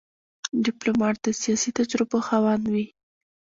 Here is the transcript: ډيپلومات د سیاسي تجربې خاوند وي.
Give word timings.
ډيپلومات 0.65 1.15
د 1.21 1.27
سیاسي 1.41 1.69
تجربې 1.79 2.19
خاوند 2.27 2.65
وي. 2.73 2.85